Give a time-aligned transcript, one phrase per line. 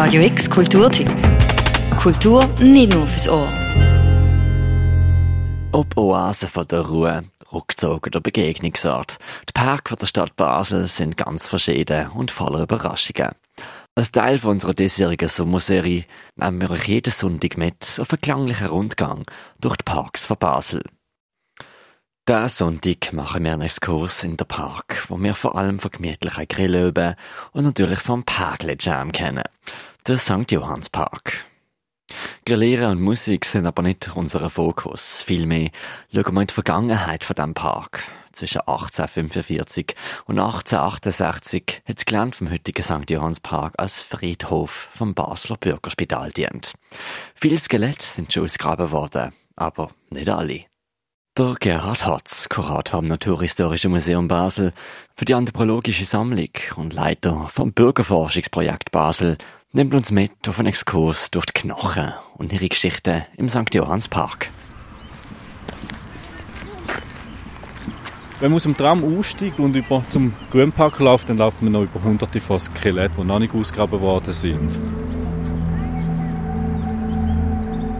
[0.00, 1.10] Radio X Kulturtipp.
[2.00, 3.52] Kultur nicht nur fürs Ohr.
[5.72, 9.18] Ob Oase von der Ruhe, Rückzug oder Begegnungsort.
[9.48, 13.32] Die Parks der Stadt Basel sind ganz verschieden und voller Überraschungen.
[13.96, 16.04] Als Teil von unserer diesjährigen Sommerserie
[16.36, 19.24] nehmen wir euch jeden Sonntag mit auf einen klanglichen Rundgang
[19.60, 20.84] durch die Parks von Basel.
[22.28, 26.46] Diesen Sonntag machen wir einen Exkurs in den Park, wo wir vor allem von gemütlichen
[26.46, 27.14] Grillöben
[27.52, 29.44] und natürlich vom Parkle Jam kennen,
[30.06, 30.50] der St.
[30.50, 31.46] Johanns Park.
[32.44, 35.22] Grillieren und Musik sind aber nicht unser Fokus.
[35.22, 35.70] Vielmehr
[36.12, 38.02] schauen wir in die Vergangenheit von diesem Park.
[38.32, 43.08] Zwischen 1845 und 1868 hat das Gelände vom heutigen St.
[43.08, 46.74] Johanns Park als Friedhof vom Basler Bürgerspital dient.
[47.34, 50.66] Viele Skelette sind schon ausgegraben worden, aber nicht alle.
[51.38, 54.72] Der Gerhard Hotz, Kurator am Naturhistorischen Museum Basel,
[55.14, 59.38] für die Anthropologische Sammlung und Leiter vom Bürgerforschungsprojekt Basel,
[59.70, 63.72] nimmt uns mit auf einen Exkurs durch die Knochen und ihre Geschichte im St.
[63.72, 64.48] Johanns Park.
[68.40, 71.82] Wenn man aus dem Tram aussteigt und über zum Grünpark läuft, dann läuft man noch
[71.82, 75.07] über hunderte von Skeletten, die noch nicht ausgegraben worden sind.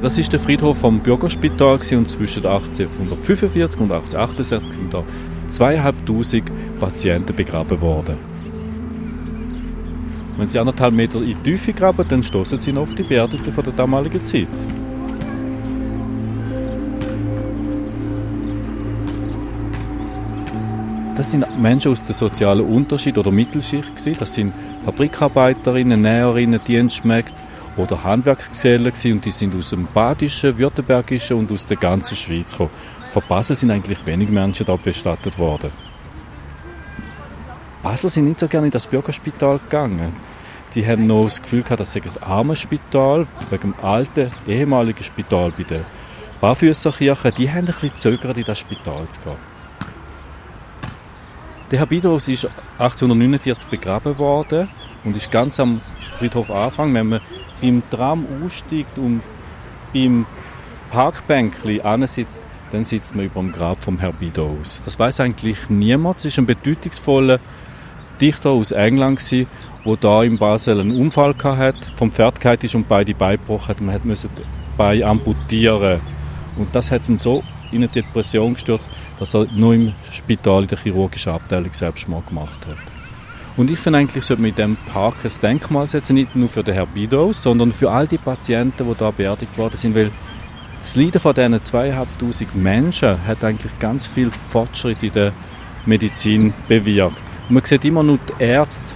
[0.00, 5.02] Das ist der Friedhof vom Bürgerspital und zwischen 1845 und 1868 sind da
[5.48, 8.16] zweieinhalbtausend Patienten begraben worden.
[10.36, 13.52] Wenn sie anderthalb Meter in die Tiefe graben, dann stoßen sie noch auf die Beerdigten
[13.52, 14.46] von der damaligen Zeit.
[21.16, 24.54] Das sind Menschen aus dem sozialen Unterschied oder Mittelschicht Das sind
[24.84, 27.34] Fabrikarbeiterinnen, Näherinnen, Dienstmägde,
[27.78, 32.70] oder Handwerksgesellen und die sind aus dem Badischen, Württembergischen und aus der ganzen Schweiz gekommen.
[33.10, 35.70] Von Basel sind eigentlich wenig Menschen da bestattet worden.
[37.82, 40.12] Basel sind nicht so gerne in das Bürgerspital gegangen.
[40.74, 45.02] Die haben noch das Gefühl gehabt, das sei ein armes Spital, wegen dem alten, ehemaligen
[45.02, 45.84] Spital bei der
[46.40, 47.32] Barfüsserkirche.
[47.32, 49.36] Die haben ein bisschen zögert, in das Spital zu gehen.
[51.70, 54.68] Der Herr Bidros ist 1849 begraben worden
[55.04, 55.80] und ist ganz am
[56.18, 57.20] Friedhof Anfang, wenn man
[57.62, 59.22] im Tram aussteigt und
[59.92, 60.26] beim
[60.90, 64.82] Parkbänkli sitzt, dann sitzt man über dem Grab vom Herr Bidous.
[64.84, 66.18] Das weiß eigentlich niemand.
[66.18, 67.40] Es ist ein bedeutungsvoller
[68.20, 69.46] Dichter aus England der
[69.84, 73.80] wo da in Basel einen Unfall hat, vom Pferd ist und beide Beine gebrochen hat.
[73.80, 74.28] Man musste
[74.76, 76.00] Beine amputieren.
[76.56, 80.68] Und das hat ihn so in eine Depression gestürzt, dass er nur im Spital in
[80.68, 82.97] der chirurgischen Abteilung Selbstmord gemacht hat.
[83.58, 86.62] Und ich finde eigentlich, sollte man in diesem Park ein Denkmal setzen, nicht nur für
[86.62, 90.12] den Herr Bidos, sondern für all die Patienten, die da beerdigt worden sind, weil
[90.80, 95.32] das Leiden von diesen zweieinhalbtausend Menschen hat eigentlich ganz viel Fortschritt in der
[95.86, 97.20] Medizin bewirkt.
[97.48, 98.94] Und man sieht immer nur die Ärzte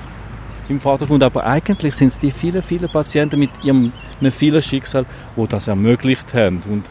[0.68, 3.92] im Vordergrund, aber eigentlich sind es die vielen, vielen Patienten mit ihrem
[4.30, 5.06] vielen Schicksal,
[5.36, 6.60] die das ermöglicht haben.
[6.68, 6.84] Und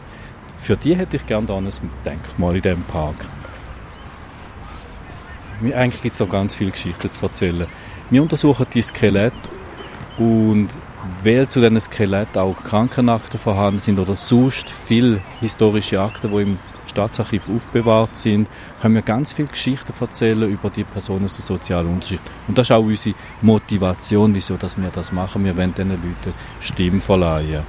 [0.58, 1.70] für die hätte ich gerne ein
[2.04, 3.16] Denkmal in diesem Park.
[5.62, 7.66] Eigentlich gibt es noch ganz viele Geschichten zu erzählen.
[8.10, 9.36] Wir untersuchen die Skelette
[10.18, 10.68] und
[11.22, 16.58] weil zu diesen Skeletten auch Krankenakten vorhanden sind oder sonst viele historische Akten, die im
[16.86, 18.48] Staatsarchiv aufbewahrt sind,
[18.80, 22.22] können wir ganz viele Geschichten erzählen über die Personen aus der sozialen Unterschicht.
[22.48, 25.44] Und das ist auch unsere Motivation, wieso dass wir das machen.
[25.44, 27.64] Wir wollen diesen Leuten Stimmen verleihen.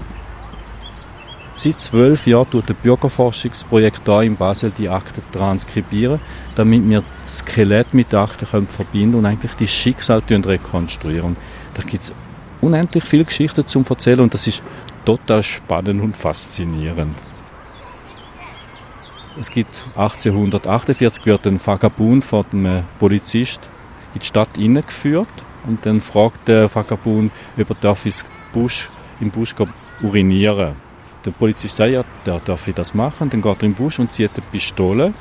[1.55, 6.19] Seit zwölf Jahren tut das Bürgerforschungsprojekt hier in Basel die Akten transkribieren,
[6.55, 11.37] damit wir das Skelett mit den Akten können verbinden und eigentlich die Schicksale rekonstruieren.
[11.75, 12.13] Da gibt es
[12.59, 14.63] unendlich viele Geschichten zum Erzählen und das ist
[15.05, 17.15] total spannend und faszinierend.
[19.39, 23.69] Es gibt 1848 wird ein Vagabund von einem Polizist
[24.15, 25.27] in die Stadt hineingeführt
[25.67, 28.89] und dann fragt der Vagabund, ob er darf ins Busch,
[29.19, 29.53] im Busch
[30.01, 30.82] urinieren
[31.25, 33.29] der Polizist sagt, ja, der darf ich das machen.
[33.29, 35.13] Dann geht er im Busch und zieht eine Pistole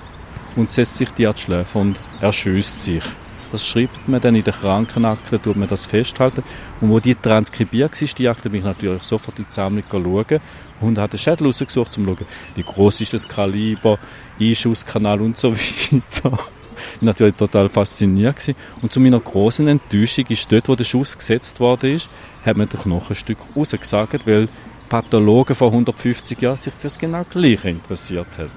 [0.56, 3.04] und setzt sich die an die Schläfe und erschießt sich.
[3.52, 6.42] Das schreibt man dann in der Krankenakte, tut man das festhalten.
[6.80, 10.40] Und wo die transkribiert war, die Akte, bin ich natürlich sofort in die Sammlung schauen
[10.80, 13.98] und habe den Schädel rausgesucht, um zu schauen, wie groß ist das Kaliber,
[14.40, 15.52] Einschusskanal und so
[15.90, 16.38] weiter.
[16.96, 18.56] Ich natürlich total fasziniert gewesen.
[18.80, 22.08] Und zu meiner großen Enttäuschung ist dort, wo der Schuss gesetzt worden ist,
[22.44, 24.48] hat man das Knochenstück rausgesagt, weil
[24.92, 28.50] Pathologen vor 150 Jahren sich für das genau Gleiche interessiert hat.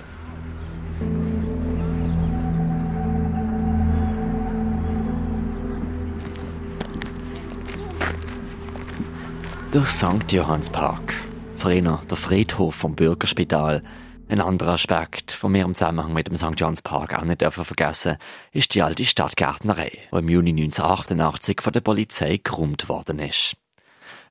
[9.74, 10.30] Der St.
[10.30, 11.14] Johannspark.
[11.58, 13.82] Früher der Friedhof vom Bürgerspital.
[14.28, 16.60] Ein anderer Aspekt, den wir im Zusammenhang mit dem St.
[16.60, 18.18] Johannspark auch nicht dürfen vergessen,
[18.52, 23.56] ist die alte Stadtgärtnerei, die im Juni 1988 von der Polizei geräumt worden ist.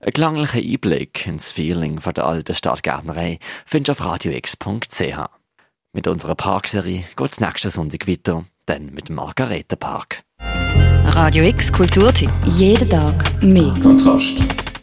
[0.05, 5.31] Ein klanglicher Einblick ins Feeling von der alten Stadtgärtnerei findest du auf radiox.ch.
[5.95, 10.23] Mit unserer Parkserie geht's nächsten Sonntag weiter, dann mit dem Margaretenpark.
[11.05, 12.31] Radio X Kulturtipp.
[12.45, 13.73] Jeden Tag mehr.
[13.81, 14.65] Kontrast.